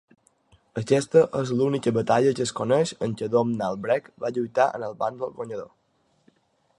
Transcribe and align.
Aquesta 0.81 1.21
és 1.39 1.51
l'única 1.59 1.93
batalla 1.97 2.31
que 2.39 2.43
es 2.47 2.53
coneix 2.61 2.95
en 3.07 3.13
què 3.19 3.29
Domnall 3.35 3.79
Brecc 3.85 4.09
va 4.25 4.35
lluitar 4.39 4.67
en 4.79 4.87
el 4.89 4.97
bàndol 5.05 5.37
guanyador. 5.39 5.71